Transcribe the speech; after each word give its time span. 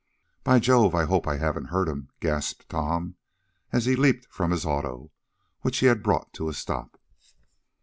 "By 0.43 0.57
Jove! 0.57 0.95
I 0.95 1.05
hope 1.05 1.27
I 1.27 1.37
haven't 1.37 1.65
hurt 1.65 1.87
him!" 1.87 2.09
gasped 2.21 2.69
Tom, 2.69 3.17
as 3.71 3.85
he 3.85 3.95
leaped 3.95 4.25
from 4.33 4.49
his 4.49 4.65
auto, 4.65 5.11
which 5.61 5.77
he 5.77 5.85
had 5.85 6.01
brought 6.01 6.33
to 6.33 6.49
a 6.49 6.55
stop. 6.55 6.99